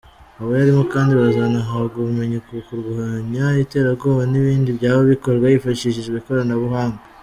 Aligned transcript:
Abayarimo 0.39 0.83
kandi 0.93 1.11
bazanahabwa 1.21 1.95
ubumenyi 1.99 2.37
ku 2.45 2.53
kurwanya 2.67 3.45
iterabwoba 3.63 4.21
n’ibindi 4.31 4.69
byaha 4.77 4.99
bikorwa 5.11 5.45
hifashishijwe 5.53 6.15
ikoranabuhanga. 6.17 6.99